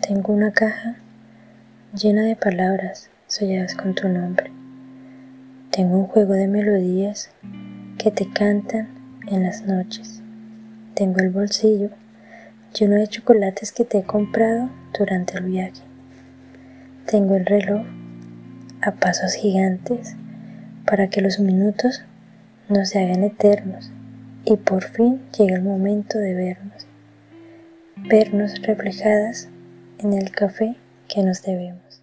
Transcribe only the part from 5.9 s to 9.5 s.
un juego de melodías que te cantan en